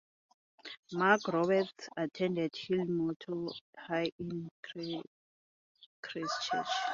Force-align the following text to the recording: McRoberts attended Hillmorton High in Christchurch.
McRoberts 0.97 1.87
attended 1.95 2.53
Hillmorton 2.53 3.53
High 3.77 4.09
in 4.17 4.49
Christchurch. 4.63 6.25